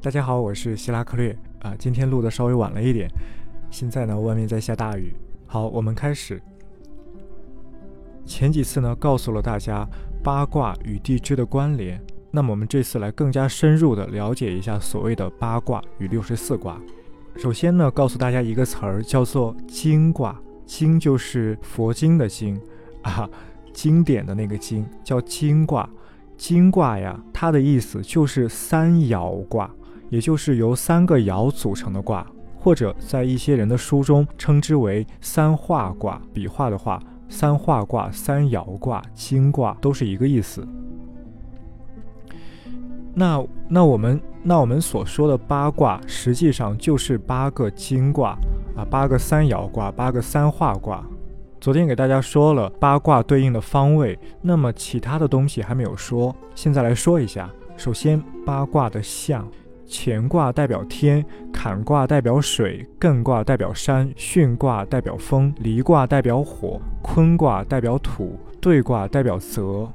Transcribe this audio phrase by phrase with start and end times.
[0.00, 1.74] 大家好，我是希拉克略啊。
[1.76, 3.10] 今天录的稍微晚了一点，
[3.68, 5.12] 现在呢外面在下大雨。
[5.44, 6.40] 好，我们开始。
[8.24, 9.84] 前几次呢告诉了大家
[10.22, 12.00] 八卦与地支的关联，
[12.30, 16.80] 那么我们这次来更加深入的了解一下所谓的八卦与六十四卦。
[17.36, 22.58] 首先呢告诉大家一个词儿叫做经卦，经就是佛经的经
[23.02, 23.28] 啊，
[23.72, 25.90] 经典的那个经叫经卦。
[26.36, 29.68] 金卦呀，它的意思就是三爻卦，
[30.10, 32.26] 也就是由三个爻组成的卦，
[32.56, 36.20] 或者在一些人的书中称之为三画卦。
[36.32, 40.66] 笔画的画，三画卦、三爻卦、金卦都是一个意思。
[43.14, 48.38] 那那我们那我们所说的八卦，实际上就是八个金卦
[48.76, 51.04] 啊，八个三爻卦，八个三画卦。
[51.60, 57.50] 昨天给大家说了八卦对应的方位，那么其他的东西还没有说，现在来说一下。
[57.76, 59.48] 首先，八卦的象，
[59.90, 69.88] 乾卦代表天，坎卦代表水，艮卦代表山，巽卦代表风，离卦代表火，坤卦代表土，兑卦代表泽。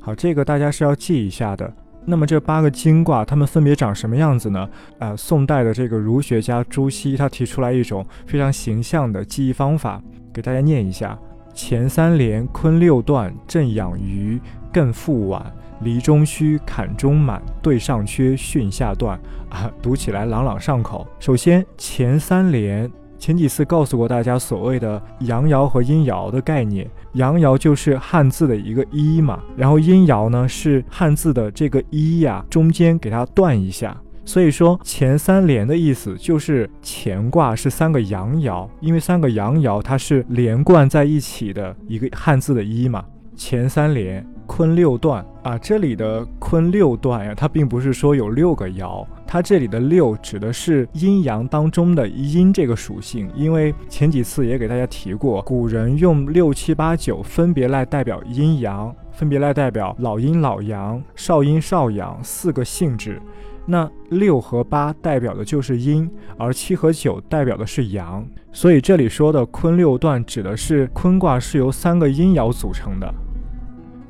[0.00, 1.72] 好，这个大家是要记一下的。
[2.06, 4.68] 那么这八个金卦，它们分别长什么样子呢？
[4.98, 10.00] 啊，宋代的这个儒学家朱熹，他提出来一种非常形象的记忆方法。
[10.32, 11.18] 给大家念一下：
[11.54, 14.40] 乾三连，坤六断，震养鱼，
[14.72, 15.44] 艮复晚，
[15.82, 19.18] 离中虚，坎中满，兑上缺，巽下断。
[19.48, 21.06] 啊，读起来朗朗上口。
[21.18, 26.88] 首先，乾三连，前几次告诉过大家所谓的阳爻和阴爻的概念。
[27.14, 34.00] 阳爻就是汉字的一个一嘛，然后阴爻呢是汉字的这个一呀，中间给它断一下。
[34.30, 43.04] 所以说乾三连的意思就是乾卦是三个阳爻，因为三个阳爻它是连贯在一起的一个汉字的一嘛。
[43.36, 53.28] 乾三连，坤六断啊，这里的坤六断呀，它并不是说有六个爻，它这里的六指的是阴阳当中的阴这个属性。
[53.34, 63.20] 因为前几次也给大家提过，古人用六七八九分别来代表阴阳，分别来代表老阴老阳、少阴少阳四个性质。
[63.66, 73.14] 那六和八代表的就是阴，而七和九代表的是阳，所以这里说的坤六段指的是坤卦是由三个阴爻组成的。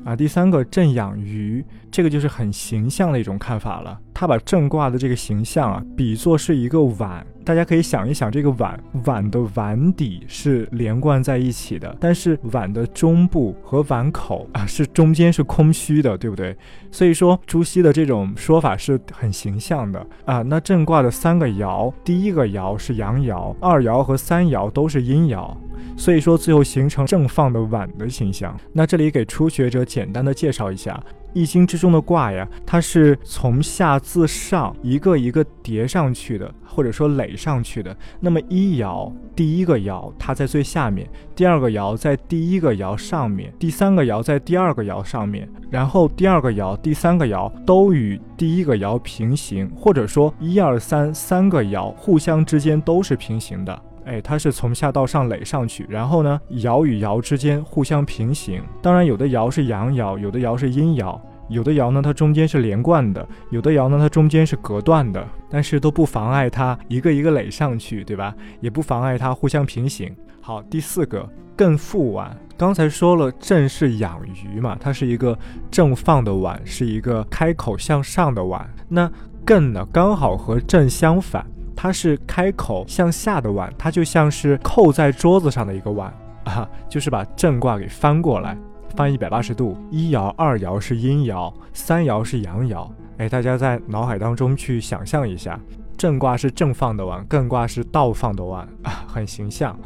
[0.02, 4.00] 啊，第三个震养鱼，这个就是很形象的一种看法了。
[4.14, 7.24] 他把震卦的这个形象啊，比作是一个碗。
[7.50, 16.56] 大家可以想一想，这个碗碗的碗底是连贯在一起的，但是碗的中部和碗口啊，是中间是空虚的，对不对？
[16.92, 20.42] 所以说朱熹的这种说法是很形象的啊。
[20.42, 25.52] 那震卦的三个爻，第一个爻是阳爻，二爻和三爻都是阴爻。
[25.96, 28.56] 所以说，最后形成正放的碗的形象。
[28.72, 31.02] 那这里给初学者简单的介绍一下，
[31.32, 37.96] 《易经》之中的卦呀，它是从下自上一个一个叠上去的，或者说垒上去的。
[38.20, 53.82] 那么一爻，第一个爻它在最下面，第二个爻在第一个爻上面，第三个爻在第二个爻上面，然后第二个爻、第三个爻都与第一个爻平行，或者说一二三三个爻互相之间都是平行的。
[54.10, 58.60] 哎，它是从下到上垒上去，然后呢，爻与爻之间互相平行。
[58.82, 61.16] 当然，有的爻是阳爻，有的爻是阴爻，
[61.48, 65.24] 有的爻呢，它中间是连贯的，有的爻呢，它中间是隔断的。
[65.48, 68.34] 但是都不妨碍它一个一个垒上去，对吧？
[68.60, 70.12] 也不妨碍它互相平行。
[70.40, 75.38] 好，第四个艮复碗，刚才说了，震是养鱼嘛，它是一个
[75.70, 78.68] 正放的碗，是一个开口向上的碗。
[78.88, 79.08] 那
[79.46, 81.46] 艮呢，刚好和震相反。
[81.82, 86.12] 它是开口向下的碗，它就像是扣在桌子上的一个碗
[86.44, 88.54] 啊，就是把正卦给翻过来，
[88.94, 89.74] 翻一百八十度。
[89.90, 92.86] 一爻、二爻是阴爻，三爻是阳爻。
[93.16, 95.58] 哎，大家在脑海当中去想象一下，
[96.00, 99.78] 正卦是正放的碗，艮卦是倒放的碗 啊，很形象。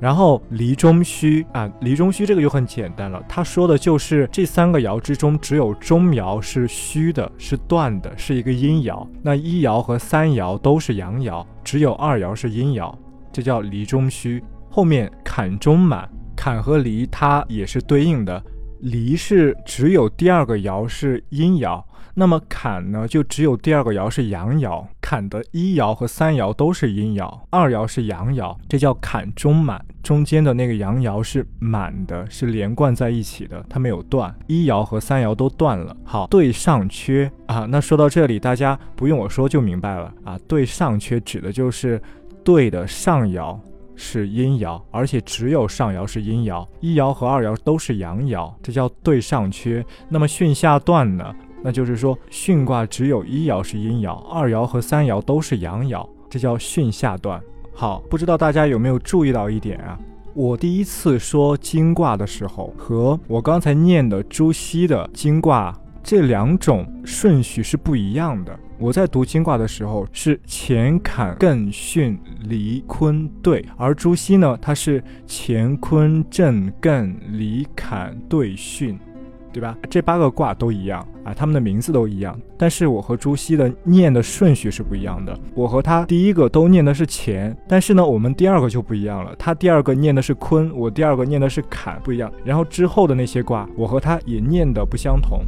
[0.00, 9.06] 然后离中虚啊，离中虚这个就很简单了，他说的就是这三个爻之中，只有中爻是虚的，是断的，是一个阴爻。
[9.22, 12.90] 那一爻和三爻都是阳爻，只有二爻是阴爻，
[13.30, 14.42] 这叫离中虚。
[14.70, 18.42] 后面坎中满，坎和离它也是对应的，
[18.80, 21.84] 离是只有第二个爻是阴爻。
[22.14, 35.96] 那么坎呢，就只有第二个爻是阳爻，坎的一爻和三爻都是阴爻，二爻是阳爻，这叫坎中满，中间的那个阳爻是满的，是连贯在一起的，它没有断，一爻和三爻都断了。
[36.04, 41.98] 好，对上缺啊，那说到这里，大家不用我说就明白了啊，对上缺指的就是
[42.44, 43.58] 对的上爻
[43.96, 49.82] 是阴爻，而且只有上爻是阴爻，一爻和二爻都是阳爻，这叫对上缺。
[50.10, 51.34] 那么巽下断呢？
[51.62, 57.40] 那就是说巽卦只有一爻是阴爻，二爻和三爻都是阳爻，这叫巽下段。
[57.72, 59.98] 好，不知道大家有没有注意到一点啊？
[60.34, 68.58] 我第一次说金卦的时候，和我刚才念的朱熹的金卦这两种顺序是不一样的。
[68.78, 78.96] 我在读金卦的时候是乾坎艮巽离坤兑，而朱熹呢，他是乾坤震艮离坎兑巽。
[79.52, 79.76] 对吧？
[79.88, 85.38] 这八个卦都一样啊，他们的名字都一样，但是我和朱熹的念的顺序是不一样的。
[85.54, 89.34] 我和他第一个都念的是乾，但是呢，我们第二个就不一样了。
[89.36, 92.32] 他第二个念的是坤，我第二个念的是坎，不一样。
[92.44, 95.40] 然后之后的那些卦，我和他也念的不相同。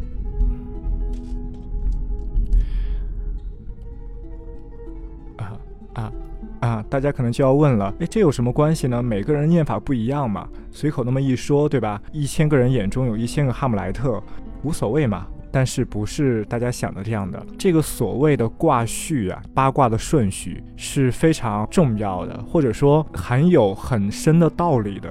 [5.36, 5.52] 啊
[5.94, 6.12] 啊。
[6.60, 9.02] 啊，大家可能就要问了，哎，这有什么关系呢？
[9.02, 12.00] 每个人念法不一样嘛，随口那么一说，对吧？
[12.12, 14.22] 一千个人眼中有一千个哈姆莱特，
[14.62, 15.26] 无所谓嘛。
[15.52, 17.44] 但是不是大家想的这样的？
[17.58, 25.08] 这个所谓的卦序啊，八卦的顺序是非常重要的，或者说含有很深的道理的。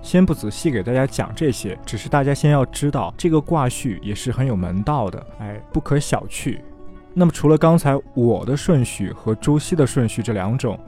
[0.00, 6.58] 先不仔细给大家讲这些，只是大家先要知道，这个卦序也是很有门道的，哎，不可小觑。
[7.14, 10.78] 那么除了刚才我的顺序和朱熹的顺序这两种，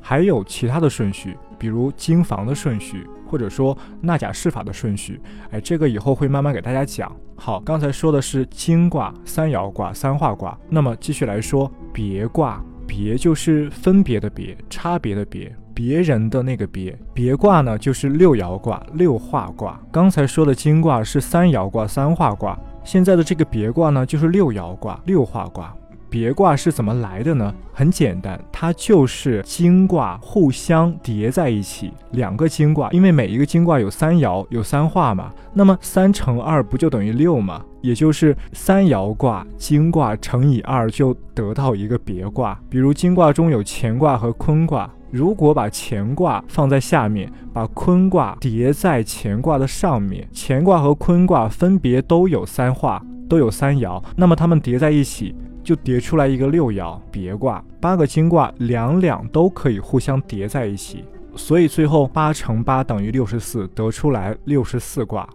[0.00, 5.20] 还有其他的顺序，比如经房的顺序，或者说纳甲释法的顺序。
[5.50, 7.14] 哎，这个以后会慢慢给大家讲。
[7.36, 10.58] 好，刚才说的是经卦、三爻卦、三化卦。
[10.68, 16.96] 那么继续来说别卦，别就是分别的别，差别的别，别人的那个别。
[17.12, 19.80] 别卦呢，就是六爻卦、六化卦。
[19.90, 22.58] 刚才说的经卦是三爻卦、三化卦。
[22.84, 25.74] 现在的这个别卦呢，就是六爻卦、六化卦。
[26.10, 27.52] 别卦是怎么来的呢？
[27.72, 37.64] 很简单，它就是金卦互相叠在一起，两个金卦，因为每一个金卦有三爻、有三化嘛，那么三乘二不就等于六吗？
[37.80, 42.56] 也就是三爻卦金卦乘以二就得到一个别卦。
[42.70, 55.32] 比如金卦中有乾卦和坤卦，如果把乾卦放在下面，把坤卦叠在乾卦的上面，乾卦和坤卦分别都有三化，都有三爻，那么它们叠在一起。
[55.62, 61.04] 就叠出来一个六爻别卦，八个金卦两两都可以互相叠在一起，
[61.36, 65.26] 所以最后八乘八等于六十四，得出来六十四卦，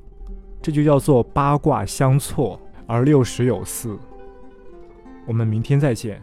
[0.61, 3.97] 这就叫做八卦相错而六十有四。
[5.25, 6.21] 我们明天再见。